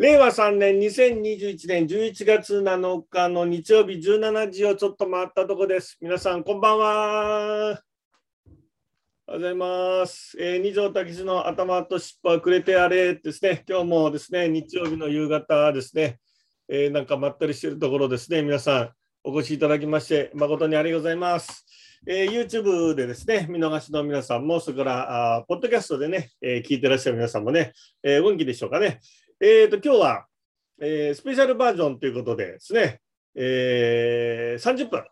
[0.00, 5.98] 令和3年2021年11月7日の日曜日17時をちょっと回ったとこです。
[6.00, 6.84] 皆さん、こんばんは。
[6.86, 7.80] おはよ
[9.26, 10.36] うございます。
[10.38, 13.64] えー、二条滝市の頭と尻尾はくれてやれですね。
[13.68, 16.20] 今日もですね、日曜日の夕方ですね、
[16.68, 18.90] えー、なんかまったりしているところですね、皆さん
[19.24, 21.66] お越しいただきまして、誠にありがとうございます。
[22.06, 27.72] えー、YouTube でですね、見逃しの皆さんも、それからあ、ポッドキャストでね、えー、聞いてらっしゃる皆さんもね、
[28.04, 29.00] えー、元気でしょうかね。
[29.40, 30.26] えーと、今日は、
[30.80, 33.00] えー、スペシャルバージョンということでですね、
[33.36, 35.04] えー、30分、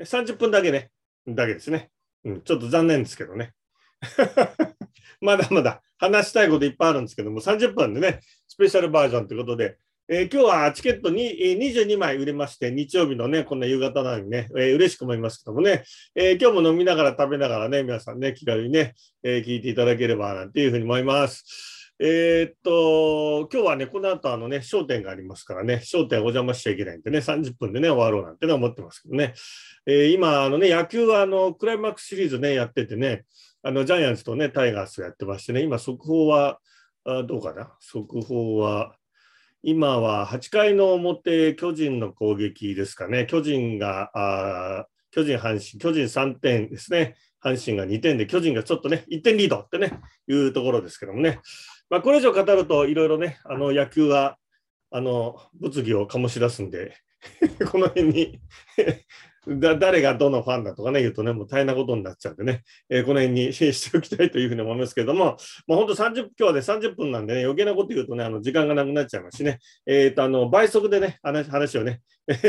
[0.00, 0.90] 30分だけね、
[1.28, 1.90] だけですね。
[2.24, 3.52] うん、ちょっと残念ですけどね。
[5.20, 8.18] まだまだ話したいこといっぱいあるんですけども、30分でね、
[8.48, 9.76] スペシャルバージョンということで、
[10.08, 15.84] えー、今日はチケットに22枚売れまして、日曜日のね、こんな夕方なのにね、えー、嬉しく思いますけどもね、
[16.16, 21.81] えー、今日も飲みながら食べながらね、皆さんね、気軽にね、え聞いていただければなんていうふうに思います。
[21.98, 29.34] えー、っと、今日はね、この後あのね、商店がありますからね、商店お邪魔しちゃいけないんでね、30分でね、終わろうなんて、思ってますけどね。
[29.86, 33.24] えー、今、あのね、野球はあの、クライマックスシリーズね、やっててね、
[33.62, 36.58] あの、ジャイアンツとね、タイガースがやってましてね、今、速報は、
[37.04, 37.72] あどうかな？
[37.80, 38.94] 速報は、
[39.62, 43.26] 今は8回の表、巨人の攻撃ですかね。
[43.26, 47.16] 巨人が、巨人、阪神、巨人3点ですね。
[47.44, 51.40] 阪神が2点で、巨人がちょっとね、1点リードってね、いうところですけどもね。
[51.92, 54.38] まあ、これ以上語るといろいろね、あの野球は
[54.90, 56.96] あの物議を醸し出すんで、
[57.70, 58.40] この辺に
[59.60, 72.00] だ誰がどのファンだとかね、言うとね、もう大変なことになっちゃうんでね、えー、この辺に しておきたいというふうに思いますけども、まあ、本当30、今日はね、30分なんでね、余計なこと言うとね、あの時間がなくなっちゃいますしね、えっ、ー、と、あの、倍速でね、話話をね、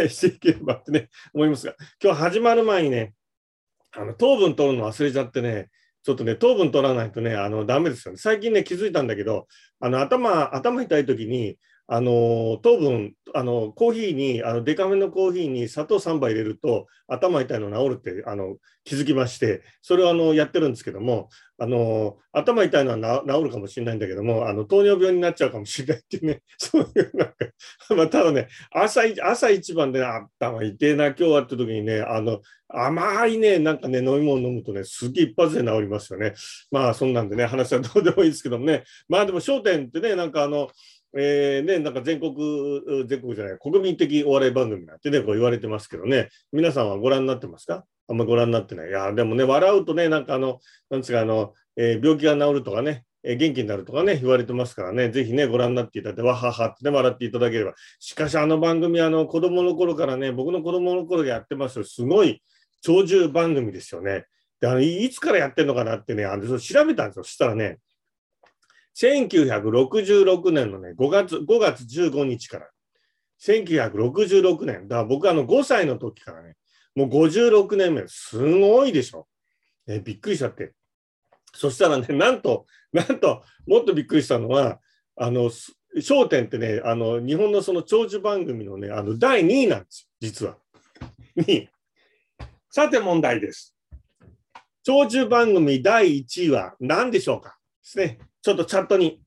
[0.08, 3.14] していければってね、思いますが、今日始まる前にね、
[3.91, 5.69] あの糖分取るの忘れちゃってね、
[6.03, 8.17] ちょっとね、糖分取らないとね、あの、ダメですよね。
[8.17, 9.47] 最近ね、気づいたんだけど、
[9.79, 11.57] あの、頭、頭痛い時に、
[11.94, 27.36] あの糖分あのコーヒーにあのデカめのコーヒーに砂糖3杯入れると頭痛いの治るってあの気づきましてそれをあのやってるんですけどもあの頭痛いのは治るかもしれないんだけどもあの糖尿病になっちゃうかもしれないっていうね そういうなんか
[27.95, 36.33] まあただね朝朝一番で頭痛いな今日はって時にねあの甘いねなんかね飲み物飲むとねすっげえ一発で治りますよね。
[36.71, 38.83] まあそんなんでね話はどうでもいいですけどもね。
[39.08, 40.71] まあでも『笑点』ってねなんかあの
[41.15, 42.33] えーね、なんか全国、
[43.07, 47.85] 全国じゃない、国民的お笑い番組なんてね、こう言われてますけどね、皆さんはご覧になってますか？
[48.07, 48.89] あんまご覧になってない。
[48.89, 50.59] いや、でもね、笑うとね、なんかあの、
[50.89, 57.73] なんですか、あの、えー、病気が治るとかね、えー、元気になるとかね、言われてますからね、ぜひね、ご覧になっていただいて、わははってね、笑っていただければ。
[57.99, 61.85] しかし、あの番組、あの、子供の頃からね、僕の子供の頃でやってますよ。
[61.85, 62.41] すごい
[62.81, 64.25] 長寿番組ですよね。
[64.59, 67.23] で、あの、いつからやってんのかなってね、あの調べたんですよ。
[67.23, 67.80] そしたらね、
[68.95, 72.70] 1966年のね、5月、5月15日から、
[73.42, 76.55] 1966年、だから僕あの5歳の時からね、
[76.95, 79.27] もう56年目、すごいでしょ。
[79.87, 80.73] えびっくりしちゃって。
[81.54, 84.80] そしたらね、なんと、なんと、もっとびっくりしたのは、
[85.15, 85.49] あの、
[85.95, 90.58] 笑点ってね、あの、日本のその長寿番組のね、あの、第2位なんですよ、実は。
[91.37, 91.70] 2位。
[92.70, 93.75] さて問題です。
[94.83, 98.20] 長寿番組第1位は何でしょうかですね。
[98.43, 99.21] ちょっとチャットに。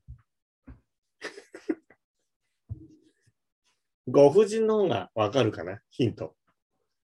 [4.07, 5.79] ご婦人の方がわかるかな？
[5.89, 6.35] ヒント。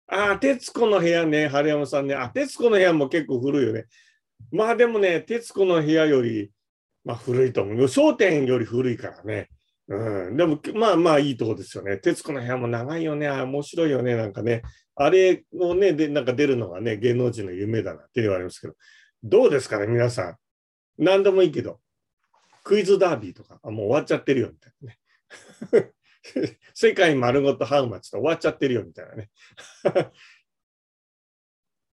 [0.07, 2.15] ああ、徹子の部屋ね、春山さんね。
[2.15, 3.87] あ、徹子の部屋も結構古いよね。
[4.53, 6.53] まあでもね、徹子の部屋より、
[7.05, 7.89] まあ古いと思う。
[7.89, 9.51] 商店より古いからね。
[9.89, 11.97] うん、でも、まあまあいいとこですよね。
[11.97, 13.27] 徹子の部屋も長いよね。
[13.27, 14.15] あ面白いよね。
[14.15, 14.63] なんかね。
[14.95, 18.77] あれをね、で、なんか出るのがね、芸能人の夢だなって言われますけど。
[19.25, 20.37] どうですかね、皆さん。
[20.99, 21.81] 何でもいいけど。
[22.67, 24.99] クイズダービーとか、あもう終わっちゃってるよみたいなね。
[26.75, 29.31] 世界丸ごとハウマッチと終わっちゃってるよみたいなね。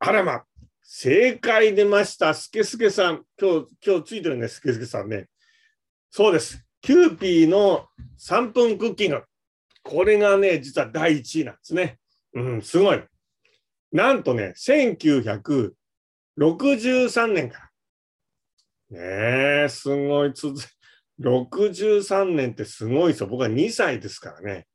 [0.01, 0.45] あらま、
[0.83, 2.35] 正解出ました。
[2.35, 3.25] スケスケさん。
[3.41, 5.29] 今日、今日ついてるね、スケスケさんね。
[6.11, 6.67] そうです。
[6.81, 7.89] キューピーの
[8.19, 9.23] 3分クッキング。
[9.85, 12.01] これがね、実は第1位なんですね。
[12.35, 13.05] うん、すごい。
[13.93, 17.66] なんとね、1963年から
[18.91, 20.61] ねえ、すごい続
[21.21, 23.27] 63年ってすごいですよ。
[23.29, 24.67] 僕は2歳ですからね。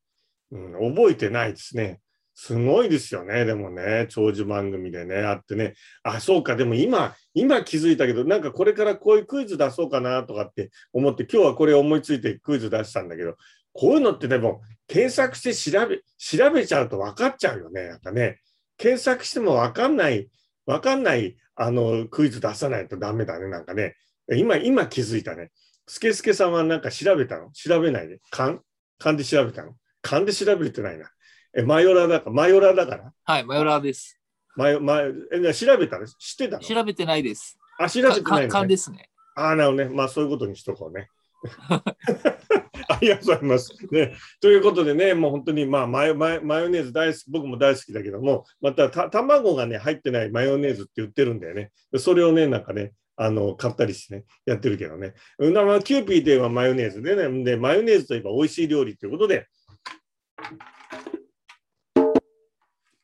[0.52, 2.02] うん、覚えてないですね。
[2.34, 3.46] すごいですよね。
[3.46, 5.76] でもね、長寿番組でね、あってね。
[6.04, 6.56] あ、そうか。
[6.56, 13.36] でも今、今気づいたけど、なんかこれからこういうクイズ出そうかなとかって思って、今日はこれ思いついてクイズ出したんだけど、
[13.74, 17.88] こういうのってでも、検索して調べ、調べちゃうと分かっちゃうよね。
[17.88, 18.40] なんかね、
[18.78, 20.28] 検索しても分かんない、
[20.72, 23.50] 分かんないあのクイズ出さないとダメだね。
[23.50, 23.96] なんかね、
[24.36, 25.52] 今、今気づいたね。
[25.88, 27.52] スケスケさんはなんか調べたの？
[27.52, 28.20] 調べないで。
[28.30, 28.62] 勘？
[28.98, 29.74] 勘で調べたの？
[30.02, 31.10] 勘で調べてないな。
[31.54, 33.12] え、マヨラーだから、マヨラーだから？
[33.24, 34.20] はい、マヨラーです。
[34.56, 36.08] マヨ、マヨ、え、調べたの？
[36.08, 36.64] 知ってたの？
[36.64, 37.58] 調べてないです。
[37.78, 39.10] あ、調べてないね、勘ですね。
[39.36, 39.96] ああ、なるほどね。
[39.96, 41.10] まあ、そういうことにしとこうね。
[42.88, 43.74] ありがとうございます。
[43.92, 51.72] ね、ということでね、もう本当に、まあマヨマヨ、マヨネーズ大好き、僕も大好きだけども、またた卵がね、入ってないマヨネーズって言ってるんだよね。
[51.98, 55.14] それをね、なんかね、あの買ったりしてね、やってるけどね。
[55.40, 59.48] うんまあ、キューピーといえばマヨネーズでね、でマヨネーズといえば美味しい料理ということで、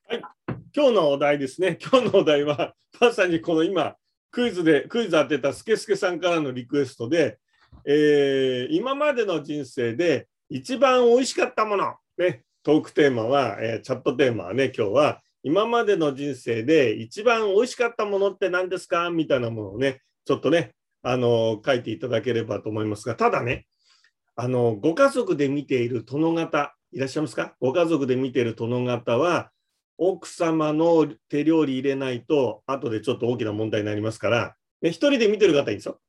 [0.08, 0.22] はい、
[0.76, 1.78] 今日のお題ですね。
[1.82, 3.96] 今日のお題は、まさにこの今、
[4.32, 7.38] クイズで、クイズ当てたスケスケさんからのリクエストで、
[7.86, 19.10] えー今までの人生で一番美味しかったもの、ね、トークテーマは、えーチャットテーマはね、今日は今までの人生で一番美味しかったものって何ですか？
[19.10, 20.74] みたいなものをね、ちょっとね、
[21.04, 23.68] あの書いていただければと思いますが、ただね、
[24.36, 27.54] あのご家族で見ている殿方、いらっしゃいますか？
[27.62, 29.52] ご家族で見ている殿方は、
[29.98, 36.00] 奥様の手料理入れないと、後でちょっと大きな問題になりますから、ね、一人で見てる方いいんですよ。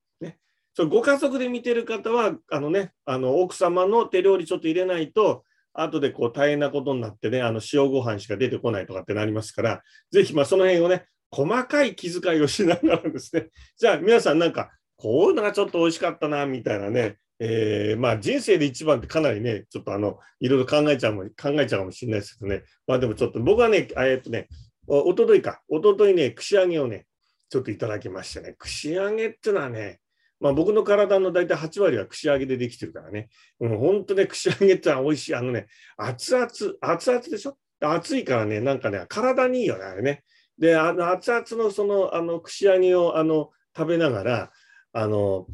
[0.79, 5.43] そうご家族で見てる方は、あのね、あの奥様の手料理ちょっと入れないと、
[5.73, 9.83] 後でこう大変なことになってね、あの塩ご飯しか出てこないとかってなりますから、
[10.13, 24.47] ぜひまあその辺をね、細かい気遣いをしながらですね、 じゃあ皆さんなんか、こういうのがちょっと美味しかったな、みたいなね、えーまあ人生で一番ってかなりね、ちょっとあの、いろいろ考えちゃうも考えちゃうかもしれないですけどね、まあでもちょっと僕はね、えっとね、
[24.87, 27.07] おおとといか、おとといね、串揚げをね、
[27.49, 29.99] ちょっといただきましてね、串揚げっていうのはね、
[30.41, 33.29] まあ、僕の体の大体8割は串揚げでできてるからね、
[33.61, 35.35] うん、本当ね、串揚げってのは美味しい。
[35.35, 36.49] あのね、熱々、
[36.81, 37.57] 熱々でしょ？
[37.81, 40.25] 熱いからね、なんかね、体にいいよね、あれね。
[40.59, 44.53] で、あの熱々のそのあの串揚げをあの食べながら、
[44.93, 45.47] あの、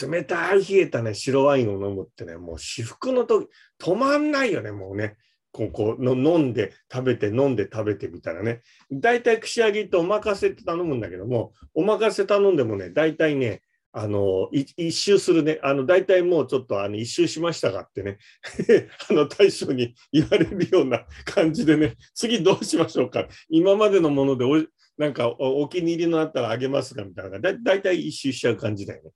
[0.00, 5.16] 冷たい冷えたね、白ワインを飲むってね、もう至福の時、止まんないよね、もうね。
[5.52, 8.60] こうこうの飲んで食べて飲んで食べてみたいなね。
[8.92, 13.62] 大体串揚げってお任せって頼むんだけども、お任せ頼んでもね、大体ね、
[13.98, 18.18] あの一周するね、あの大体もうちょっとあの一周しましたがってね、
[19.08, 24.62] あの大将に言われるような感じでね、次どうしましょうか、今までのものでお
[24.98, 29.10] なんかお気に入りのあったらあげますかみたいな、だ大体一周しちゃう感じだよね。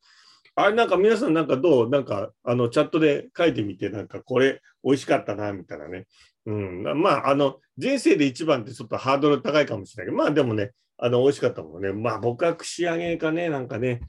[0.55, 1.91] あれなんか皆さんなんかどう？
[1.91, 6.07] なんかあのチャットで書いてみて、なんかこれ美味しかったなみたいなね。
[6.47, 11.93] うん、まあ、あの、人生で一番ってちょっとハードル高いかもしれないけど、まあでもね、あの、美味しかったもんね。
[11.93, 14.01] まあ僕は串揚げかね、なんかね、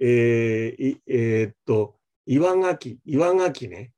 [0.00, 1.96] えーえーっと、
[2.26, 3.92] 岩ガキ、岩ガキね。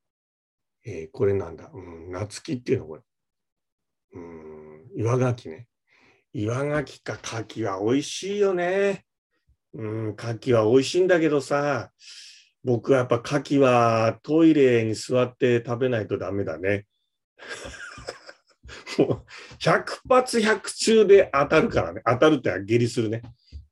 [0.84, 1.70] えーこれなんだ。
[1.72, 3.02] うん、夏木っていうのこれ。
[4.14, 5.66] うん、岩ガキね。
[6.32, 9.04] 岩ガキか牡蠣は美味しいよね。
[9.74, 11.90] うん、牡蠣は美味しいんだけどさ、
[12.64, 16.86] 僕はやっぱ牡蠣はトイレに座って食べないとダメだね。
[18.98, 19.24] もう
[19.58, 22.02] 百発100中で当たるからね。
[22.04, 23.22] 当たるって下痢するね。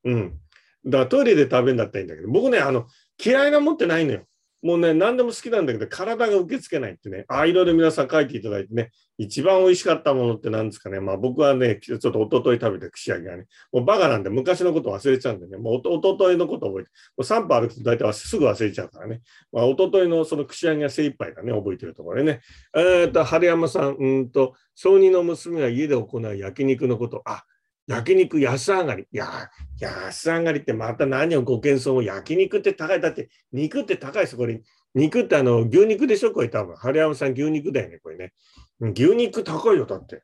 [0.03, 0.39] うん。
[0.87, 2.87] だトイレで食べるんだったらいいんだけど、僕ね、あの、
[3.23, 4.23] 嫌いなもんってないのよ。
[4.63, 7.25] もうね、何でも好きなんだけど、体が受け付けないってね。
[7.27, 8.89] ああ、いろいろ皆さん書いていただいてね、
[9.19, 10.99] 一番美味しかったものって何ですかね。
[10.99, 19.21] まあ僕はね、ちょっと一昨日食べた串揚げがね、もうバカなんで昔のこと忘れちゃうんでね、もうおと一昨日のこと覚えて、もう3歩歩くと大体すぐ忘れちゃうからね。
[19.51, 22.41] まあ一昨日のその串揚げが精一杯だね、覚えてるところでね。
[22.75, 27.43] えー、と、春山さん、うんと、小児の娘が家で行う焼肉のこと、あ、
[27.87, 29.03] 焼肉安上がり。
[29.11, 32.01] いや、安上がりってまた何をご謙遜を？
[32.01, 33.01] 焼肉って高い。
[33.01, 34.61] だって肉って高いです、これ。
[34.93, 36.31] 肉ってあの、牛肉でしょ？
[36.31, 36.75] これ多分。
[36.75, 38.33] 春山さん牛肉だよね、これね。
[38.79, 40.23] 牛肉高いよ、だって。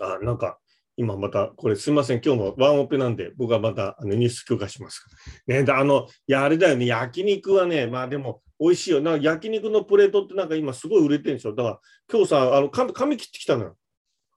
[0.00, 0.58] あ、なんか、
[0.96, 5.04] 今また、これすいません、今日もワンオペなんで、僕はまたあのニュース許可します。
[5.46, 9.00] ね、あの、いや、あれだよね、焼肉はね、まあでも、美味しいよ。
[9.00, 11.54] なんか焼肉のプレートってなんか今すごい売れてるんですよ。
[11.54, 13.76] だから、今日さ、あの髪髪切ってきたのよ。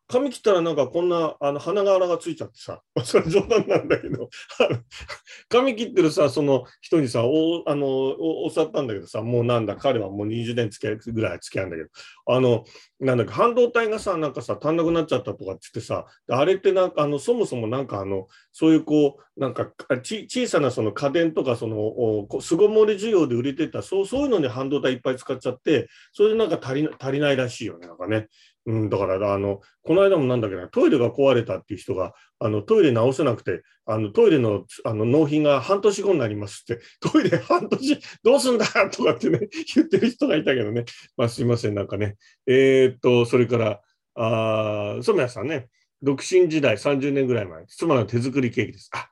[0.10, 4.30] 髪切ったらなんかこんなあの花柄がついちゃってさ、 それ冗談なんだけど、
[5.50, 11.90] 髪切ってるさ、その人にさ、おあのお教わったんだけどさ、もうなんだ、彼はもう20年付き合いぐらい付き合うんだけど、
[12.28, 12.64] あの、
[13.00, 19.72] なんだっけ、半導体がさ、なんかさ、足んなくなっちゃったとかって言ってさ、あれってなんか、あの、そもそもなんかあの、そういうこう、なんか
[20.02, 28.28] ち小さなその家電とか、その、お巣ごもり需要で売れてた、そうそういうのに半導体いっぱい使っちゃって、それでなんか足り足りないらしいよね、なんかね。
[28.68, 39.40] うん、だから、あの、この間もなんだけな、トイレが壊れたっていう人が、あの、トイレ直せなくて、あの、トイレの、あの、納品が半年後になりますって、 トイレ半年どうすんだとかってね、
[39.74, 40.84] 言ってる人がいたけどね。
[41.16, 42.18] まあ、すいません、なんかね。
[42.46, 43.82] えーっと、それから、
[44.16, 45.70] あー染谷さんね、
[46.02, 48.90] 独身時代30年ぐらい前、妻の手作りケーキです。
[48.94, 49.10] あ、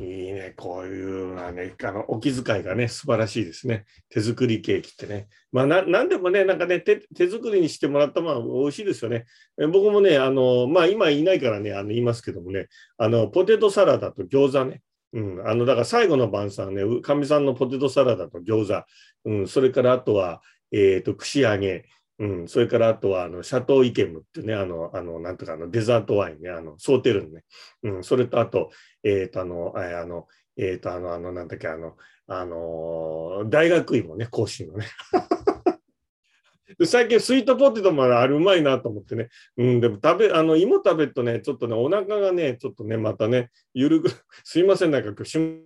[0.00, 3.84] いいね、こういうのはね、あのお気遣いがね、素晴らしいですね。
[4.08, 5.28] 手作りケーキってね。
[5.52, 9.26] まあ、なんでもね、なんかね手、手作りにしてもらったものは美味しいですよね。
[9.60, 14.80] え僕もね、あの、まあ、今いないからね、あの言いますけどもね、あの、ポテトサラダと餃子ね。
[15.12, 18.84] うん、あの、だから最後の晩餐ね、かみさんのポテトサラダと餃子、
[19.26, 20.40] うん、それからあとは、
[20.72, 21.84] えっ、ー、と、串揚げ、
[22.18, 27.44] うん、それからあとはあのシャトーイケムってね、あの、あのなんとかあのデザートワインね、あのソーテルンね、
[27.82, 28.70] うん、それとあと、
[29.02, 30.26] えっ、ー、と、あの、えー、あの、
[30.56, 34.86] えっ、ー、と、あの、あの、なんだっけ、あの、あの、大学院もね、講師のね。
[36.86, 39.28] 最近スイートポテトもあるうまいなと思ってね。
[39.56, 44.10] うん、でも食べ、あの、芋食べるとね、ちょっとね、お腹がね、ちょっとね、またね、ゆるく、
[44.44, 45.62] すいません、なんか今日、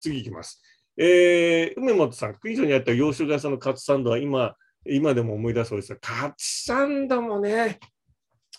[0.00, 0.62] 次いきます。
[0.96, 4.54] えー、梅本さん、クイズにあった洋食屋さんのカツサンドは今、
[4.86, 7.78] 今でも思い出そうですカツサンドもね、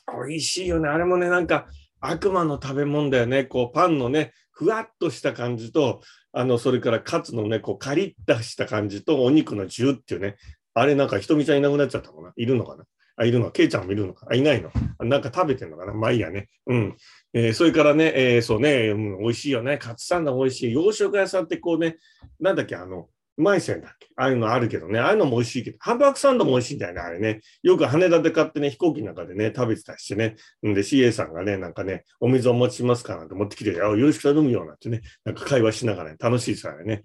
[0.07, 0.89] 美味しいよね。
[0.89, 1.67] あれもね、なんか
[1.99, 3.45] 悪魔の食べ物だよね。
[3.45, 10.35] こう、パンのね、ふわっとした感じと、あの、それからカツのね、こう、カリッとした感じと、お肉のジューっていうね、
[10.73, 12.33] あれなんか、ひとみちゃんいなくなっちゃったかな。
[12.35, 12.83] いるのかな
[13.15, 13.51] あ、いるの？
[13.51, 14.27] ケイちゃんもいるのか？
[14.29, 14.71] あ、いないの？
[14.99, 15.93] なんか食べてんのかな？
[15.93, 16.49] まあいいやね。
[16.67, 16.97] うん。
[17.33, 19.77] えー、それからね、えー、そうね、うん、美味しいよね。
[19.77, 20.73] カツサンド美味しい。
[20.73, 21.97] 洋食屋さんってこうね、
[22.39, 24.07] なんだっけ、あの、うまい線だっけ？
[24.15, 24.99] ああいうのあるけどね。
[24.99, 27.41] ああいうのも美味しいけど、ハンバーグサンドも美味しいんだよね、あれね。
[27.63, 30.35] よく羽田で買ってね、飛行機の中でね、食べてたしてね。
[30.65, 37.01] んで、CA さんがね、なんかね、お水お持ちしますかなんて持ってきて、あ、よろしく頼むよなんてね、なんか会話しながら、ね、楽しいですからね。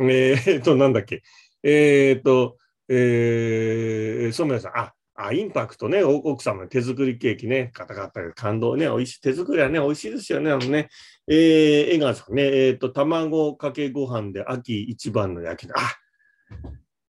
[0.00, 1.22] えー、っと、なんだっけ？
[1.62, 2.56] えー、っと、
[2.88, 10.88] えー、染谷さん、あ、あ、インパクトね、奥様の手作りケーキね、カタカタ感動ね、美味しい、手作りはね、美味しいですよね、あのね。
[11.26, 15.74] えー、江川さんね、えっ、ー、と、卵かけご飯で秋一番の焼き、あ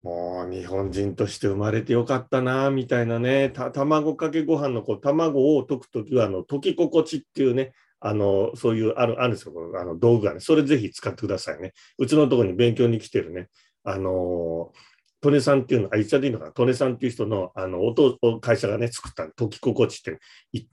[0.04, 10.42] もう日本人として生まれてよかったな、みたいなね、卵かけご飯のこう卵を溶くときは、あの、溶き心地っていうね、あの、そういう、ある、あるんですよ、あの道具がね。
[10.42, 11.72] それぜひ使ってくださいね。
[11.98, 13.48] うちのところに勉強に来てるね、
[13.86, 14.93] あのー
[15.24, 20.20] トネさんっていうの、あ、言っちゃっていいのかな、トネさんっていう人の、あの、音、会社がね、作った時心地って、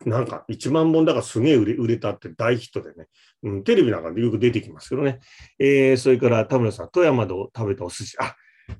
[0.04, 3.06] なんか1万本だからすげえ売れ売れたって大ヒットでね、
[3.44, 5.20] うん、テレビなんかでよく出てきますけどね。
[5.60, 8.16] えー、それから田村さん、富山で食べたお寿司。
[8.18, 8.34] あ、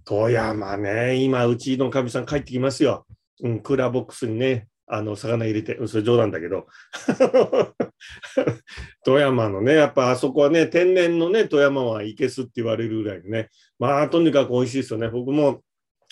[0.05, 3.07] 富山ね、今、うちのかみさん帰ってきますよ。
[3.45, 6.67] うん、クーラーボックスにね、あの、魚入れて、それ冗談だけど。
[9.05, 15.09] 富山のね、やっぱあそこはね、天然のね、富山はいけすって言われるぐらいでね、まあ、とにかく美味しいですよね。
[15.09, 15.63] 僕も、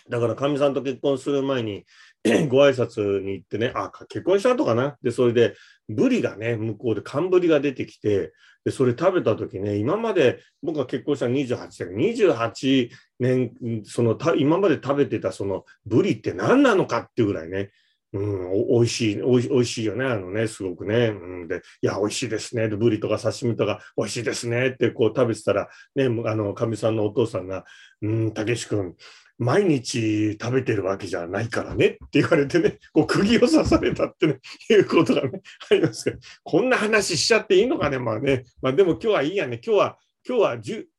[0.08, 1.84] だから、かみさんと結婚する前に、
[2.48, 4.96] ご挨拶に行ってね、あ、結婚したとかな？
[5.02, 5.54] で、それで、
[5.88, 8.32] ブリがね、向こうで寒ブリが出てきて、
[8.64, 17.70] で、それ食べた時ね、今まで僕が結婚した28年、28年、その今まで食べてたそのブリって何なのかっていうぐらいね、
[18.12, 21.08] うん、おいしい、おいおいしいよね、あのね、すごくね。
[21.08, 22.68] うん、で、いや、おいしいですね。
[22.68, 27.64] で、ブリとか刺身とか、おいしいですねってこう食べてたら、ね、あの、かみさんのお父さんが、
[28.00, 28.94] うん、たけし君、
[29.38, 34.38] 毎日食べてるわけじゃないからねって言われてね、こう釘を刺されたってね、
[34.70, 38.44] いうことがね、ありますけど、こんな話しちゃっていいのかね、まあね。
[38.60, 39.60] まあでも今日はいいやね。
[39.64, 40.58] 今日は、今日は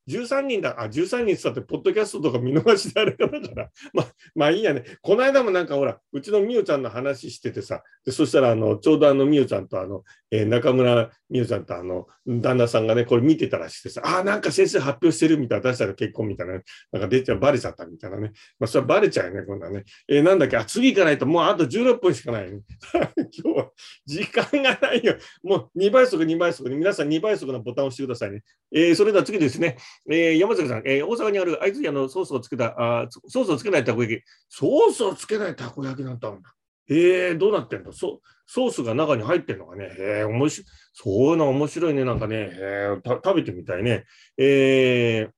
[0.09, 4.83] 13人だ、あ、13人ってって、ポッドキャストとか見逃しであれかだから、 まあ、まあいいやね。
[5.01, 18.31] この間もなんかほら、うちのみおちゃんの話しててさ、でそしたら、あの、ちょうどあの、みおちゃんとあの、えー、中村みおちゃんとあの、旦那さんがね、これ見てたらしてさ、あ、なんか先生発表してるみたいな、私たちの結婚みたいな、ね、なんか出ちゃう、バレちゃったみたいなね。
[18.59, 19.83] まあ、それはバレちゃうよね、こんなね。
[20.07, 22.61] えー、なんだっけ、あ、次行かないともうあと16分しかない、ね。
[23.31, 23.71] 今日は
[24.05, 25.15] 時間がないよ。
[25.43, 28.43] もう2倍速、2倍速、皆さん2倍速のボタンを押してくださいね。
[28.71, 29.77] えー、それでは次ですね。
[30.09, 34.23] えー、山崎さん、えー、大阪にある会津屋のソースをつけたあ、ソースをつけないたこ焼き。
[34.49, 36.53] ソースをつけないたこ焼きなんてあるんだ。
[36.89, 39.89] えー、どうなってんのソソースが中に入ってんのかね？
[39.99, 40.65] えー、面白い。
[40.93, 42.03] そういうの面白いね。
[42.03, 44.05] なんかね、えー、食べてみたいね。
[44.37, 45.29] え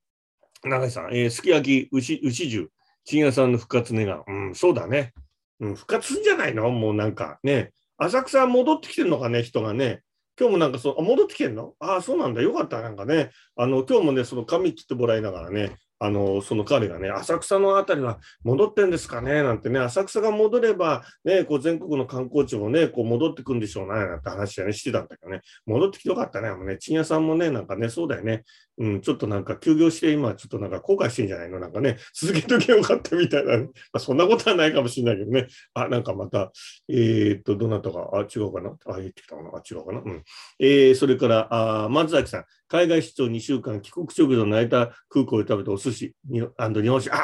[0.64, 2.70] ー、永井さん、えー、すき焼き、牛、牛重、
[3.04, 4.24] ちんやさんの復活願う。
[4.26, 5.14] うん、そうだね。
[5.60, 6.70] うん、復活すんじゃないの？
[6.70, 7.72] もうなんかね。
[7.98, 10.04] 浅草戻ってきてるのかね、人がね。
[10.40, 11.74] 今日もなんかそう、戻ってきてんの？
[11.80, 12.42] ああ、そうなんだ。
[12.42, 12.82] よかった。
[12.82, 19.44] なんかね、あの、今日もね、その髪切ってもらいながらね、あの、その彼がね、浅草のあたりは戻ってんですかね？
[19.44, 26.50] なんてね、浅草が戻れば、ね、こう全国の観光地もね、こう戻ってくんでしょうな、なんて話はね、してたんだけどね、戻ってきてよかったね。
[26.50, 28.44] もうね、賃屋さんもね、なんかね、そうだよね。
[28.78, 31.60] うん、ちょっとなんか休業して今、ちょっとなんか後悔してんじゃないの？
[31.60, 35.48] なんかね、続けとけよかったみたいな、 まあ、そんなことはないかもしれないけどね。
[35.74, 36.52] あ、なんかまた、
[36.88, 38.76] えー、っと、どなたか、あ、違うかな？
[38.86, 39.50] あ、言ってきたかな？
[39.50, 40.00] あ、違うかな？
[40.00, 40.24] うん。
[40.60, 47.16] えー、それから、あ松崎さん、海外出張2週間、帰国直後の成田空港で食べたお寿司、日本酒。
[47.16, 47.24] あ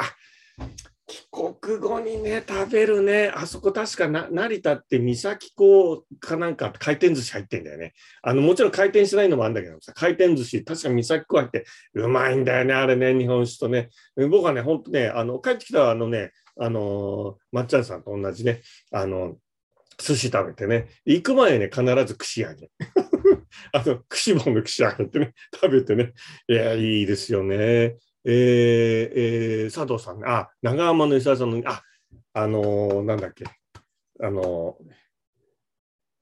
[1.08, 7.94] 帰国後にね、食べるね、あそこ確かな成田って三崎港かなんか回転寿司入ってんだよね。
[8.20, 13.88] あの、もちろん回転しないのもあるんだけどさ、回転寿司、確か三崎港入ってうまいんだよね、あれね、日本酒とね。
[14.30, 18.60] 僕はね、ほんとね、あの、帰ってきたらあのね、あのまっちゃんさんと同じね、
[18.92, 19.36] あの、
[19.96, 22.70] 寿司食べてね、行く前ね、必ず串揚げ。
[23.72, 26.12] あの、串本の串揚げってね、食べてね、
[26.48, 27.96] いや、いいですよね。
[28.30, 31.82] えー、えー、佐藤さん、あ、長浜の伊沢さんの、あ、
[32.34, 33.46] あのー、なんだっけ、
[34.20, 34.76] あの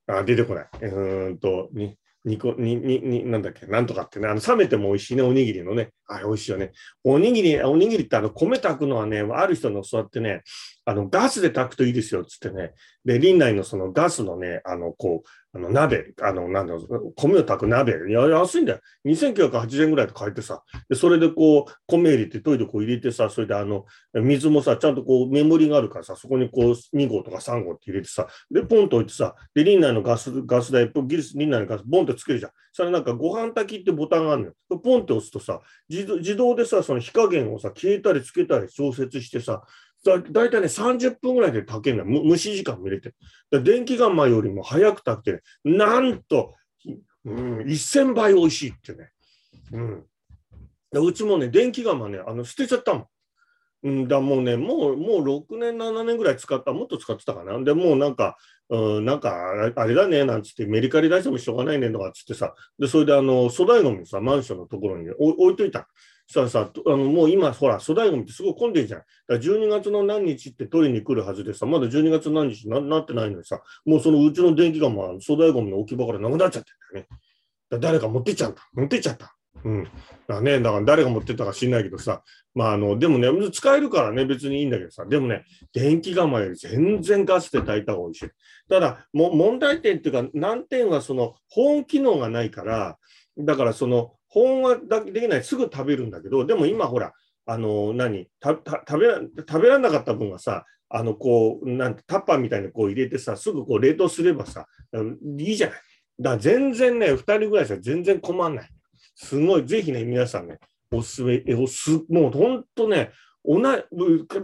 [0.09, 0.69] ー、あ、出てこない。
[0.83, 5.91] うんと、に、にこ、に、に、に、なんだっけ、なんとかってね、あの、冷めても美味しいね、おにぎりのね。
[6.09, 6.73] あ、美味しいよね。
[7.05, 10.43] おにぎり、おにぎりってあの、米炊くのはね、ある人の座ってね、
[10.85, 12.73] あの、ガスで炊くといいですよっ、つってね。
[13.05, 18.81] で、林内のそのガスのね、あの、こう、あの、鍋、あの、なんだろう、米を炊く鍋、いや、安いんだよ。
[19.05, 20.63] 2980円ぐらいと書いてさ。
[20.89, 32.53] で、それでこう、米入れて、トイレこう入れてさ、それであの、水もさ、ちゃんとこう、メモリがあるからさ、そこにこう、2号とか3号って入れてさ、で、ポンと置いてさ、で、林内のガス、ガス台、ギリス、林内のガス、ボンってつけるじゃん。
[32.73, 34.55] それなんか、ご飯炊きってボタンがあるのよ。
[34.79, 35.63] ポンって押すとさ、
[36.05, 39.63] 自動でさ、その火加減をさ、消えたりつけたり調節してさ、
[40.05, 43.15] だ大体ね、30分ぐらいで炊けるの蒸し時間見れて。
[43.51, 46.55] 電気釜よりも早く炊けて、なんと、
[47.25, 49.11] うん、1000倍美味しいってね。
[49.73, 50.05] うん。
[50.93, 53.07] うちもね、電気釜ね、あの捨てちゃったもん。
[53.87, 57.57] うん、だもうね、もう、もう6年、7年ぐらい使った、もっと使ってたかな。
[57.63, 58.37] でもうなんか、
[58.69, 65.87] うん、なんか、あれだね、なんつって、メリカリ出してもしょうがないねとかつってさ、で、それであの、粗大ゴミさ、マンションのところに置いといた。
[66.27, 69.01] したらさ、あのもう今、ほら、粗大ゴミってすごい混んでるじゃん。
[69.01, 77.19] だから12月の何日って取りに来るはずでさ、まだ12月何日にななってないのにさ、もうそのうちの電気がまあ粗大ゴミの置き場からなくなっちゃってんだよね。
[77.71, 78.69] だ誰か持ってっちゃった。
[78.75, 79.37] 持ってっちゃった。
[79.65, 79.89] うん。
[80.29, 82.23] だね、だから誰が持ってたか知んないけどさ、
[82.55, 88.31] まああの、でもね、使えるからね、別にいいんだけどさ、でもね、電気釜より全然ガスで炊いた方が美味しい。
[88.69, 92.99] ただ、も問題点っていうか、難点はその保温機能がないから、
[93.39, 97.13] だからその保温はできない、すぐ食べるんだけど、でも今ほら、
[97.47, 98.63] あの、何食
[98.99, 104.67] べら、食べられなかった分はさ、あの、こう、なんて、タッパーみたいにこう入れてさ、すぐこう冷凍すればさ、
[105.39, 105.81] いいじゃない。
[106.19, 108.69] だから全然ね、2人ぐらいじゃ全然困んない。
[109.17, 110.59] すごい、ぜひね、皆さんね、
[110.93, 113.11] おすすめ、えおすもう本当ね、
[113.45, 113.65] 同じ、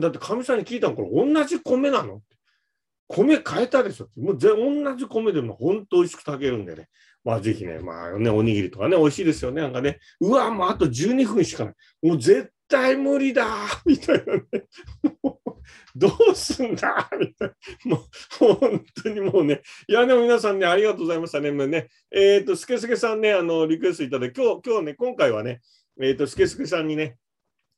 [0.00, 2.20] だってかみさんに聞いたの、これ同じ米なの？
[3.08, 6.88] 米変えたでしょもうぜ同じ米でも本当美味しく炊けるんでね。
[7.24, 9.60] まあぜひね、まあね、おにぎりとかね、美味しいですよね。
[9.60, 11.74] なんかね、うわ、もうあと12分しかない。
[12.02, 13.46] もう絶対無理だ
[13.84, 14.42] みたいなね。
[15.94, 17.48] どうすんだみたい
[17.84, 17.96] な。
[17.96, 19.60] もう本当にもうね。
[19.86, 21.52] いや、でも皆さんね、ありがとうございましたね。
[21.52, 25.60] もうねえっ、ー、と、すけすけさんね、あの、リクエストいただいて、今日、今日ね、今回はね、
[26.00, 27.18] えっ、ー、と、すけすけさんにね、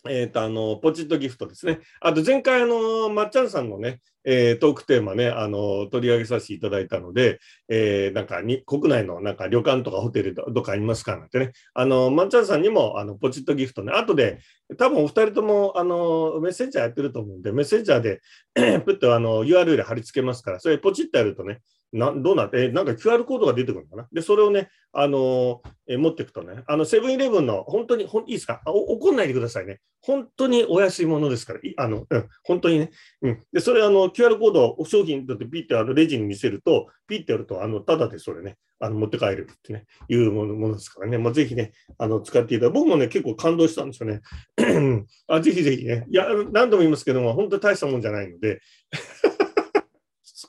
[0.08, 1.80] えっ、ー、と、あの、ポチッとギフトですね。
[2.00, 14.40] あと、前回、あの、まっちゃんさんのね、えー、トークテーマね、あの、取り上げさせていただいたので、えー、なんかに、国内のなんか旅館とかホテルどかありますかなんてね、あの、まっちゃんさんにも、あの、ポチッとギフトね、後で、
[14.76, 18.20] 多分お二人とも、あの、メッセンジャーやってると思うんで、メッセンジャーで
[18.84, 21.60] プッとあの、URL 貼り付けますから、それポチッとやるとね、
[21.94, 24.08] などうなって、なんか QR コードが出てくるのかな？
[24.12, 28.60] で、それをね、あのえ持っていくとね、あの、セブンイレブンの、本当に、ほんいいですか？
[28.66, 29.80] お怒んないでくださいね。
[30.00, 32.90] 本当にお安いものですから、あの、うん、本当にね。
[33.22, 33.40] うん。
[33.52, 44.20] で、それ、あの、QR コードを商品だってピッてあのレジに見せると、ピッてやると、あの、ただでそれね、あの持って帰るってね、いうものものですからね、まあ、ぜひね、あの、使っていただ僕もね、結構感動したんですよね。
[45.28, 48.60] あぜひぜひね、いや、何度も言いますけども、本当に大したもんじゃないので、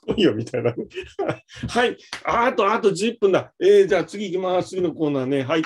[0.06, 0.74] すごいよみたいな。
[1.68, 1.96] はい。
[2.24, 3.52] あと、あと10分だ。
[3.60, 4.70] えー、じゃあ次行きます。
[4.70, 5.42] 次のコーナーね。
[5.42, 5.62] はい。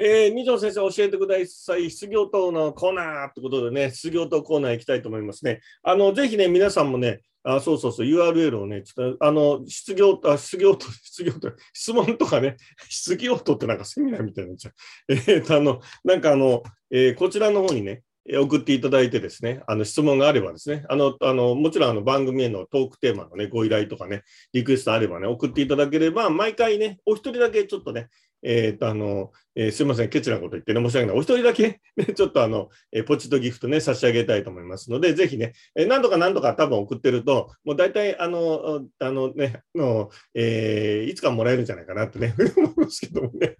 [0.00, 1.90] えー、二条先生教えてください。
[1.90, 5.60] 失業等のコーナーってことでね、失業等コーナー行きたいと思いますね。
[5.82, 12.56] あの、ぜひね、皆さんもね、あそうそうそう、URL をね、ちょっと、あの、失業、あ失業と、失業と、質問とかね、
[12.88, 14.74] 失業とってなんかセミナーみたいになっちゃう。
[15.08, 18.02] えー、と、あの、なんかあの、えー、こちらの方にね、
[18.36, 28.08] 送っていただいてですね、あの質問があればですね、あの、あのもちろんあの番組へのトークテーマのね、ご依頼とかね、リクエストあればね、送っていただければ、毎回ね、お一人だけちょっとね、
[28.42, 31.16] え、ー、と、あの、えー、すみません、ケチなこと言ってね、申し訳ない。
[31.16, 43.56] お一人だけ、ね、ちょっとあの、えー、ポチッとギフトね、差し上げたいと思いますので、ぜひね、えー、何度か何度か多分送ってると、もう大体、あの、あのね、の、えー、いつかもらえるんじゃないかなってね、 思いますけどもね。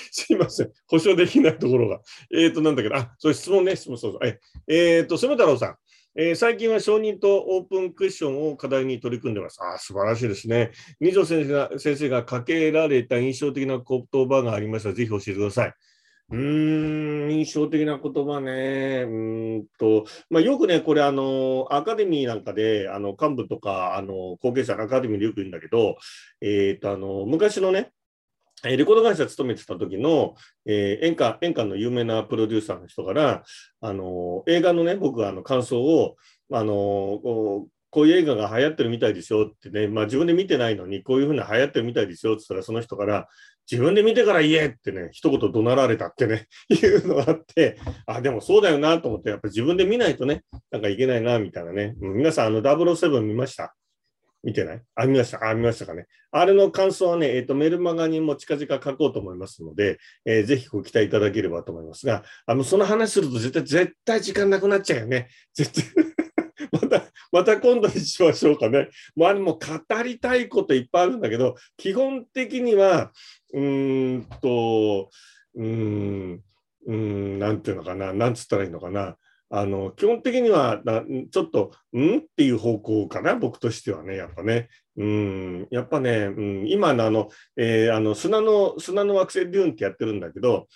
[0.10, 0.72] すいません。
[0.86, 2.00] 保証できないところが。
[2.34, 4.26] えっ、ー、と、なんだけど、あ、そう質問ね、質問そうそう。
[4.26, 5.76] えっ、えー、と、住太郎さん。
[6.16, 9.60] えー、最近は承認とオープンクッションを課題に取り組んでます。
[9.62, 10.72] あ素晴らしいですね。
[11.00, 15.74] 二条先生が先生がかけられた印象的な言葉がありましたら、ぜひ教えてください。
[16.30, 19.04] うーん、印象的な言葉ね。
[19.06, 25.96] うんと、まあ、よくね、これ、あの、アカデミーなんかで、あの、幹部とか、あの、後継者のアカデミーでよく言うんだけど、
[26.42, 27.92] えっと、あの、昔のね、
[28.66, 30.34] えーレコード会社勤めてた時の、
[30.66, 33.42] えー演歌、演歌の有名なプロデューサーの人から、
[33.80, 36.16] あの、映画のね、僕はあの感想を、
[36.52, 36.72] あの、
[37.22, 43.26] こうこういう映画が流行ってるみたいですよってね、まあ自分で見てないのに、こういうふうに流行ってるみたいですよって言ったら、その人から、
[43.70, 51.94] 自分で見てから言えってね、一言怒鳴られたってね、 いうのがあって、あ、でもそうだよなと思って、やっぱ自分で見ないとね、なんかいけないな、みたいなね。
[51.98, 53.74] 皆さん、あの、007見ました？
[54.44, 54.82] 見てない？
[54.94, 55.44] あ、見ました。
[55.48, 56.06] あ、見ましたかね。
[56.30, 65.28] あれの感想はね、えっ、と、メルマガにも近々書こうと思いますので、えーぜひご期待いただければと思いますが、あの、その話すると絶対、絶対時間なくなっちゃうよね。
[65.54, 66.04] 絶対。
[66.70, 68.88] また、また今度にしましょうかね。
[69.16, 73.12] もうあれも語りたいこといっぱいあるんだけど、基本的には、
[73.54, 75.10] うーんと、
[75.54, 76.42] うーん、
[76.86, 79.16] うーん、なんていうのかな、なんつったらいいのかな。
[79.50, 80.82] あの、基本的には、
[81.30, 82.18] ちょっと、ん？
[82.18, 84.68] っていう方向かな、僕としてはね、やっぱね。
[84.96, 90.66] うん、やっぱね、うん、今のあの、えーあの砂の、砂の惑星デューンってやってるんだけど、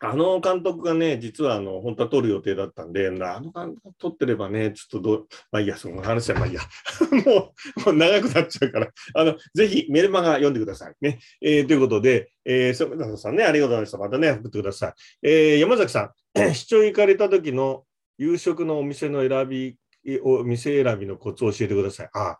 [0.00, 6.60] あの監督がね、実はあの本当は撮る予定だったんで、あの監督撮ってればね、ちょっとどう、まあいいや、その話はまあいいや。
[7.24, 11.20] もう、もう長くなっちゃうから、あの、ぜひメルマガ読んでくださいね。
[11.40, 13.98] えーということで、えー、染田さんね、ありがとうございました。
[13.98, 14.94] またね、送ってください。
[15.22, 16.10] えー山崎さん、
[16.52, 17.84] 出張行かれた時の
[18.18, 19.76] 夕食のお店の選び、
[20.22, 22.10] お店選びのコツを教えてください。
[22.12, 22.38] あ、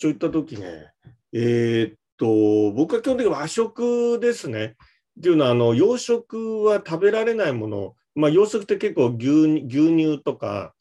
[0.00, 0.92] 出張行った時ね、
[1.32, 4.76] えーっと、僕は基本的に和食ですね。
[5.18, 10.74] っていうのは、あの、洋食は食べられないもの、まあ、洋食って結構牛乳とか、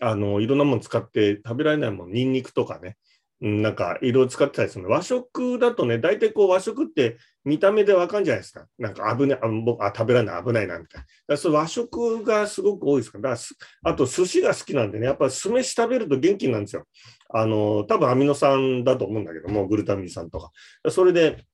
[0.00, 2.96] あの、いろんなもの使って食べられないもの、ニンニクとかね、
[3.40, 4.90] なんかいろいろ使ってたりするの。
[4.90, 8.66] 和食だとね、大体こう和食って見た目でわかんじゃないですか。
[8.78, 11.02] なんか危ない、あ僕あ食べられない、危ないな、みたいな。
[11.02, 13.42] だからそ和食がすごく多いですから、だか
[13.82, 16.86] らあと寿司が好きなんでね、やっぱ酢飯食べると元気なんですよ。
[17.30, 20.50] あの、多分アミノ酸だと思うんだけども、グルタミン酸とか。
[20.90, 21.44] それで、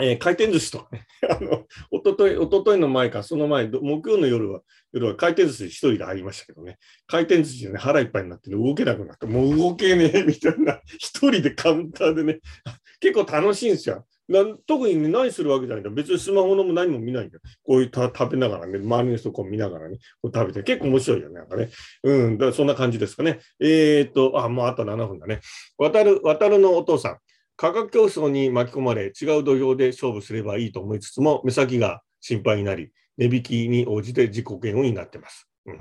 [0.00, 4.60] えー回転寿司とかね、 あの、おととい、おとといの前か、その前、木曜の夜は、
[4.92, 12.40] 夜は回転寿司一人で入りましたけどね、回転寿司でね、腹いっぱいになって、ね、動けなくなって、もう動けねえ、みたいな、一人でカウンターでね、
[13.00, 14.06] 結構楽しいんですよ。
[14.28, 15.90] な特にね何するわけじゃないんだ。
[15.90, 17.40] 別にスマホのも何も見ないんだよ。
[17.64, 21.34] こういうた食べながらね、周りの人こう見ながらね、こう食べて、結構面白いよね。
[21.36, 21.70] なんかね。
[22.02, 23.40] うん、だそんな感じですかね。
[23.58, 25.40] えーっと、あ、もうあと7分だね。
[25.78, 27.18] 渡る、渡るのお父さん。
[27.56, 35.48] 価格競争に巻き込まれ、違う土俵で勝負すればいいと思いつつも、目先が心配になり、値引きに応じて自己嫌悪になってます。
[35.66, 35.80] うん。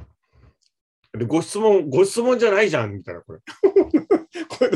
[1.19, 3.39] で、ご質問、ご質問じゃないじゃん、みたいな、これ。
[4.47, 4.71] これ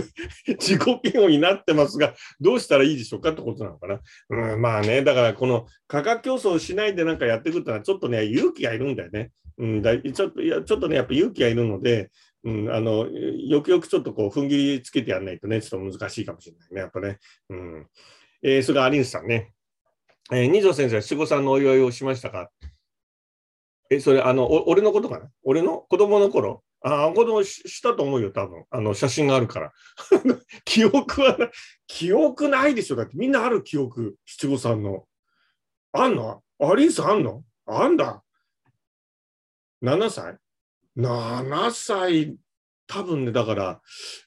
[0.55, 3.99] 自己嫌悪になってますが、どうしたらいいでしょうかってことなのかな。
[4.29, 9.31] うん、まあね、だからこの価格競争しないでなんかやっていくってのは、ちょっとね、勇気がいるんだよね。
[9.57, 12.09] うん、だちょっといやちょっとね、やっぱ勇気がいるので、
[12.43, 17.19] うん、あのよくよくちょっとこう踏ん切りつけてやらないとね、ちょっと難しいかもしれないね、やっぱね。
[17.49, 17.87] うん
[18.43, 19.53] えーそれからアリンスさんね。
[20.31, 22.49] えー二条先生、七五三のお祝いをしましたか？
[23.91, 25.29] え、それ、あの、お俺のことかな？
[25.43, 25.77] 俺の？
[25.77, 26.63] 子供の頃？
[26.83, 28.65] ああ、子供ししたと思うよ、多分。
[28.71, 29.71] あの、写真があるから。
[30.65, 31.37] 記憶は、
[31.87, 32.95] 記憶ないでしょ。
[32.95, 35.07] だってみんなある記憶、七五三の。
[35.93, 36.43] あんの？
[36.59, 37.43] アリンスあんの？
[37.65, 38.23] あんだ。
[39.83, 40.37] 7歳
[40.97, 42.35] ?7 歳、
[42.87, 43.81] 多分ね、だから、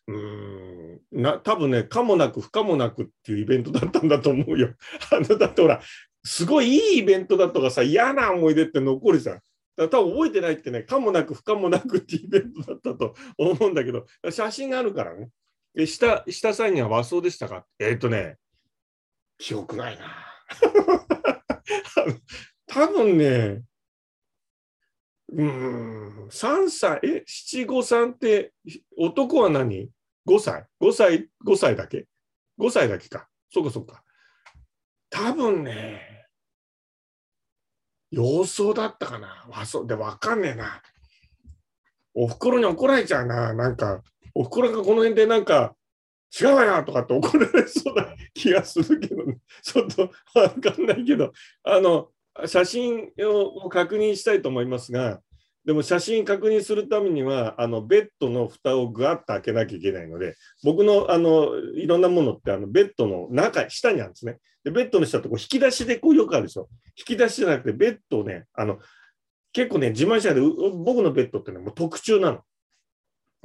[0.07, 4.75] うーん、な、多分ね、かもなく不可もなくっていうイベントだったんだと思うよ。
[5.13, 5.81] あの、だってほら、
[6.25, 9.41] すごいいいイベントだとかさ、嫌な思い出って残るじゃん。
[9.77, 15.31] 多分覚えてないってね、かもなく不可もなくっていうイベントだったと思うんだけど、写真があるからね。
[15.75, 17.67] で、下、下サインは和装でしたか？
[17.79, 18.37] えーっ、とね、
[19.39, 20.27] 記憶ないな。
[22.67, 23.63] 多分ね、
[25.33, 28.53] うん、3歳、え、7、5、3って、
[28.97, 29.91] 男は何
[30.29, 32.07] ?5 歳 ?5 歳、5歳だけ
[32.61, 33.29] ?5 歳だけか。
[33.51, 34.05] そうかそうか。
[35.11, 36.14] 多分ね、
[38.11, 39.47] 洋装だったかな？
[39.49, 40.83] 和装でわかんねえな。
[42.15, 43.53] おふくろに怒られちゃうな。
[43.53, 44.03] なんか、
[44.35, 45.75] おふくろがこの辺でなんか、
[46.41, 49.39] 違うわよとかって怒られそうな気がするけどね。
[49.63, 52.11] ちょっとわかんないけど、あの、
[52.47, 55.21] 写真を確認したいと思いますが、
[55.65, 64.39] でも写真確認するためには、あのベッドの蓋をぐわっと開けなきゃいけないので、僕のあのいろんなものってあのベッドの中、下にあるんですね。
[64.63, 66.69] で、ベッドの下ってこう引き出しでこうよくあるでしょ。
[66.97, 68.79] 引き出しじゃなくて、ベッドをね、あの
[69.53, 72.43] 結構ね、自慢しないで、僕のベッドってね、もう特注なの。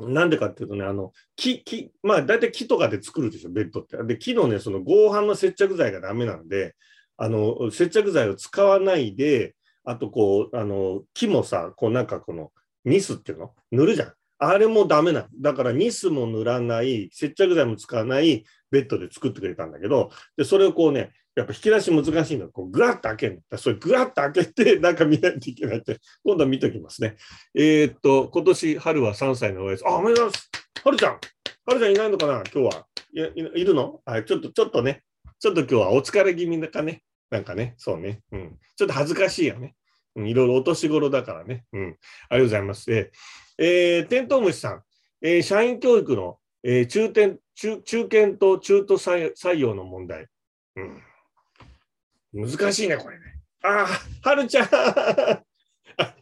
[0.09, 3.97] なんでかっていうとね、あの木、木、まあ大体木とかで作るでしょ、ベッドって。
[4.03, 6.75] で、木のね、その合板の接着剤がダメなので、
[7.15, 9.55] あの接着剤を使わないで、
[9.89, 12.51] あとこう、あの、木もさ、こうなんかこの、
[12.85, 13.53] ニスっていうの？
[13.71, 14.13] 塗るじゃん。
[14.37, 15.27] あれもダメなの。
[15.41, 22.49] だからニスも塗らない、接着剤も使わないベッドで作ってくれたんだけど、で、それをこうね、やっぱ引き出し難しいの。
[22.49, 23.57] こうぐらっと開けるの。
[23.57, 27.17] それぐらっと開けて、 なんか見ないといけないって、今度は見ときますね。
[27.55, 29.87] えー、っと、今年春は3歳の親です。
[29.87, 30.51] あ、おめでとうございます。
[30.83, 31.19] 春ちゃん。
[31.65, 32.43] 春ちゃんいないのかな？
[32.53, 32.87] 今日は。
[33.13, 34.01] いいるの？
[34.05, 35.03] あちょっと、ちょっとね、
[35.39, 37.01] ちょっと今日はお疲れ気味だかね。
[37.29, 38.21] なんかね、そうね。
[38.31, 38.57] うん。
[38.75, 39.75] ちょっと恥ずかしいよね。
[40.15, 41.65] いろいろお年頃だからね。
[41.73, 41.81] うん。
[41.81, 41.97] ありが
[42.37, 42.91] とうございます。
[42.91, 44.83] えー、テントウムシさん、
[45.21, 50.27] えー、社員教育の、えー、中堅中中堅と中途採用の問題。
[50.75, 52.47] うん。
[52.49, 53.41] 難しいね、これね。
[53.63, 53.85] あ
[54.23, 54.69] あ、はるちゃん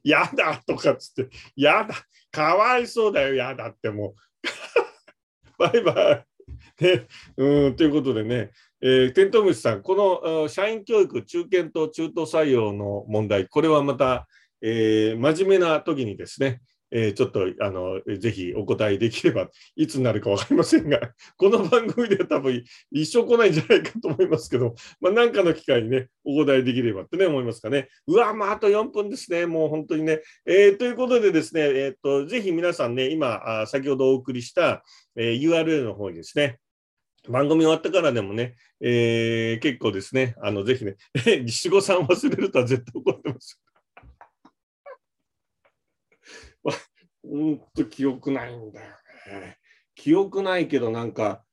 [0.03, 1.93] やだとかっつって、やだ、
[2.31, 4.15] かわいそうだよ、やだってもう。
[5.59, 6.25] バイバイ。
[6.83, 14.27] ね、うんということでね、えー、テントウムシさん、この社員教育、中堅と中途採用の問題、これはまた、
[14.61, 16.61] えー、真面目な時にですね、
[16.91, 20.99] えー、ちょっとあのぜひお答えできれば、いつになるか分かりませんが、
[21.37, 27.89] この番組では多分一生来ないんじゃないかと思いますけど、まあ、何かの機会にね、お答えできればってね、思いますかね。
[28.05, 30.21] うわ、まあ、あと4分ですね、もう本当にね。
[30.45, 34.83] えー、ということでですね、えー、っと、ぜひ皆さんね、今、あ先ほどお送りした、
[35.15, 36.59] えー、URL の方にですね、
[37.29, 40.95] 番組終わってからでもね、えー、結構ですね、あのぜひね、
[41.45, 43.61] 七五三忘れるとは絶対怒ってます。
[47.23, 48.91] うんと記憶ないんだよ
[49.39, 49.57] ね。
[49.95, 51.43] 記憶ないけど、なんか、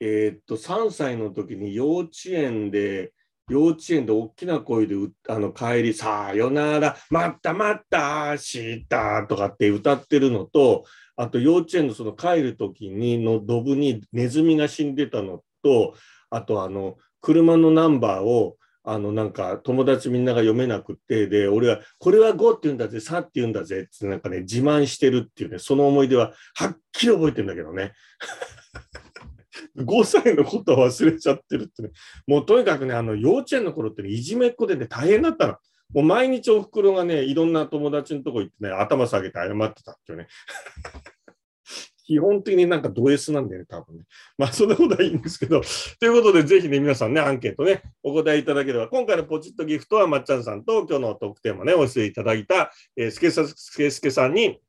[0.00, 3.12] えー、っと、3歳の時に幼稚園で、
[3.48, 4.94] 幼稚園で大きな声で
[5.28, 10.84] あの帰り、さよなら、またまた、したとかって歌ってるのと、
[11.16, 15.94] あと幼稚園のその帰る時にのドブにネズミが死んでたのと、
[16.30, 27.92] あとあの車のナンバーをあのなんか友達みんなが読めなくてで俺はこれは5って言うんだぜ3って言うんだぜってなんかね自慢してるっていうねその思い出ははっきり覚えてるんだけどね
[29.78, 31.90] 5歳のことは忘れちゃってるってね
[32.26, 35.56] もうとにかくねあの幼稚園の頃ってねいじめっ子でね大変だったの。
[35.92, 40.28] もう毎日おふくろがねいろんな友達のとこ行ってね頭下げて謝ってたっていうね
[42.04, 44.04] 基本的になんかド S なんだよね、多分ね。
[44.36, 45.62] まあ、そんなことはいいんですけど。
[46.00, 54.60] ということで、ぜひね、皆さんね、アンケートね、お答えいただければ、今回のポチッとギフトは、まっちゃんさんと今日のトークテーマね、お寄せいただいた、えー、すけすけすけさんに、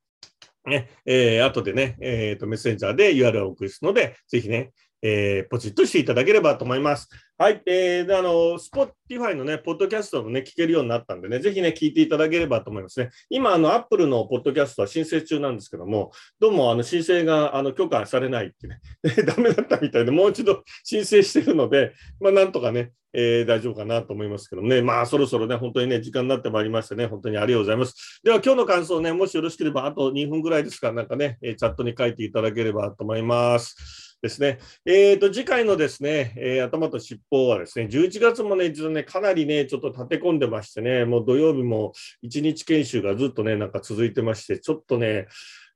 [0.65, 4.71] ね、えー、後でね、えっ、ー、と、メッセンジャーで URL を送りますので、ぜひね、
[5.03, 7.09] えー、ポチッとしていただければと思います。
[7.37, 7.61] はい。
[7.65, 13.09] えー、で、あの、Spotify のね、ポッドキャストもね、聞けるようになったんでね、ぜひね、聞いていただければと思いますね。
[13.29, 18.79] 今、あの、Apple のポッドキャストは申請中なんですけども、どうも、あの、申請が、あの、許可されないってね、
[19.27, 28.21] ダメだったみたいで、もう一度申請してるので、まあ、なんとかね、えー、大丈夫かなと思いますけどね、まあそろそろね、本当にね、時間になってまいりましてね、本当にありがとうございます。
[28.23, 34.12] では、今日の感想ね、もしよろしければ、あと2分ぐらいですか、なんかね、チャットに書いていただければと思います。
[34.23, 34.57] ですね。
[34.85, 41.91] えー、と、次回のですね、えー、頭と尻尾はですね、11月もね、一度ね、かなりね、ちょっと立て込んでましてね、もう土曜日も
[42.23, 45.27] 1日研修がずっとね、なんか続いてまして、ちょっとね、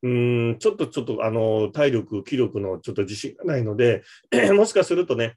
[0.01, 4.03] うんちょっとちょっとあの体力、気力のちょっと自信がないので、
[4.55, 5.36] もしかするとね、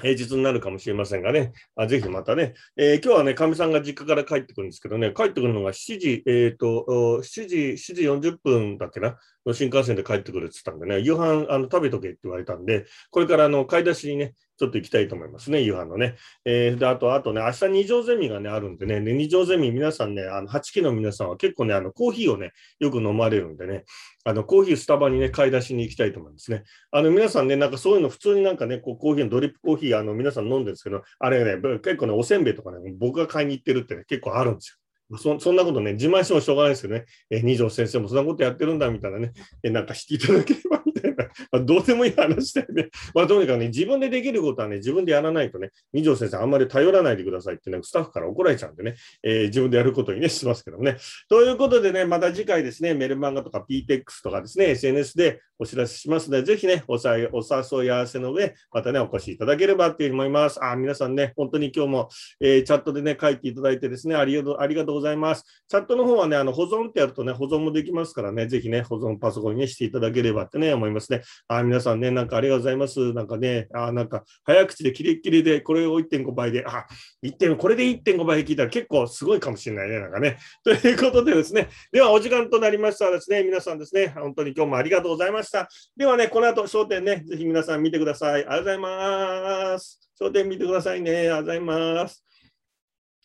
[0.00, 6.86] 平日になるかもしれませんがね、あぜひまたね、えー、今日はね、かみさんが実家から帰ってくるんですけどね、帰ってくるのが7時、えっ、ー、と、
[7.22, 16.16] 7時、7時40分だっけな、の新幹線で帰ってくるって言ったんでね、夕飯あの食べとけって言われたんで、これからあの買い出しにね、ちょっと行きたいと思いますね、夕飯のね。
[16.44, 23.84] えー、で、あと、あとね、明日二条ゼミがね、あるんでね、二条ゼミ、皆さんね、あの8期の皆さんは結構ね、あのコーヒーをね、よく飲まれるんでね、
[24.24, 26.64] あのコーヒースタバにね、買い出しに行きたいと思いますね。
[26.90, 34.83] あの皆さんね、なんかそういうの普通になんかね、こうコーヒーのドリップコーヒー、あの皆さん飲んでるんですけど、あれね、結構ね、おせんべいとかね、僕が買いに行ってるってね、結構あるんですよ。
[35.18, 42.88] そそんなことね、自慢してもしょうがないですけどね、え二条先生もそんなことやってるんだみたいなね、えなんかしていただければみたいな、まあ、どうでもいい話だよね。
[43.14, 50.96] まあ、とにかくね、自分でできることはね、自分でやらないとね、二条先生あんまり頼らないでくださいってね、スタッフから怒られちゃうんでね、えー、自分でやることにね、しますけどね。
[51.28, 57.42] ということでね、また次回ですね、メルマガとか PTX とかですね、SNS でお知らせしますので、ぜひね、おさお
[57.78, 60.62] 誘い合わせの上、またね、お越しいただければというふうに思います。
[60.64, 62.08] あ、皆さんね、本当に今日も、
[62.40, 65.44] えー、チャットでね、書いていただいてですね、ありがとうありがとうございます。
[65.68, 71.22] チャットの方はね、あの保存ってやるとね、保存もできますからね、ぜひね、保存パソコンに、ね、していただければってね、思いますね。
[71.48, 73.12] あ、皆さんね、なんかありがとうございます。
[73.12, 76.86] なんかね、あ、なんか早口でキレッキレで、これを1.5倍で、あ、
[77.22, 80.38] 1.5、これで1.5倍で聞いたら結構すごいかもしれないね、なんかね。
[80.64, 85.68] ということでですね、ではお時間となりましたらですね、皆さんですね、本当に今日もありがとうございました。
[85.96, 88.32] ではね、この後、焦点ね、ぜひ皆さん見てください。
[88.32, 90.00] ありがとうございます。
[90.20, 91.12] 焦点見てくださいね。
[91.12, 92.33] ありがとうございます。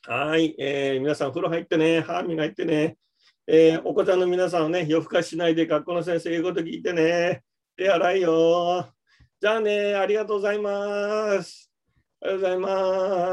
[0.07, 2.97] はい、えー、皆さん、風呂入ってね、歯磨いてね、
[3.45, 7.43] えー、お子ちゃんの皆さんはね、夜更かしないで学校の先生言うこと聞いてね、
[7.75, 8.88] 手洗いよ。
[9.41, 11.69] じゃあね、ありがとうございます。
[12.21, 12.57] ありがとうござい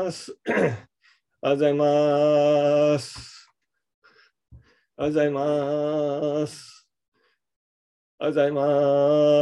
[0.05, 0.37] ます。
[0.47, 3.49] ありがとうございます。
[4.51, 4.59] あり
[4.97, 6.89] がとうございます。
[8.19, 8.51] ありがとうござい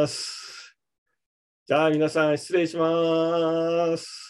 [0.02, 0.76] ます。
[1.66, 4.23] じゃあ皆さん失礼します。